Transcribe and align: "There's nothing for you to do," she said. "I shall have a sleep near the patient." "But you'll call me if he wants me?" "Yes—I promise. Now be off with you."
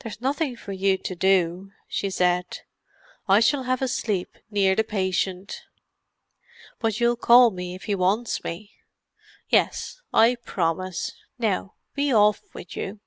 "There's 0.00 0.20
nothing 0.20 0.54
for 0.54 0.72
you 0.72 0.98
to 0.98 1.14
do," 1.14 1.72
she 1.88 2.10
said. 2.10 2.58
"I 3.26 3.40
shall 3.40 3.62
have 3.62 3.80
a 3.80 3.88
sleep 3.88 4.36
near 4.50 4.76
the 4.76 4.84
patient." 4.84 5.62
"But 6.78 7.00
you'll 7.00 7.16
call 7.16 7.50
me 7.50 7.74
if 7.74 7.84
he 7.84 7.94
wants 7.94 8.44
me?" 8.44 8.72
"Yes—I 9.48 10.34
promise. 10.44 11.12
Now 11.38 11.72
be 11.94 12.12
off 12.12 12.42
with 12.52 12.76
you." 12.76 13.00